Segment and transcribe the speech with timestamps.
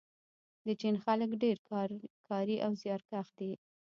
[0.65, 1.57] د چین خلک ډیر
[2.29, 3.51] کاري او زیارکښ دي.